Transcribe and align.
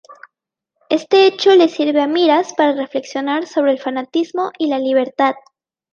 Este 0.89 1.27
hecho 1.27 1.53
le 1.53 1.67
sirve 1.69 2.01
a 2.01 2.07
Miras 2.07 2.55
para 2.55 2.73
reflexionar 2.73 3.45
sobre 3.45 3.73
el 3.73 3.79
fanatismo 3.79 4.51
y 4.57 4.67
la 4.67 4.79
libertad. 4.79 5.35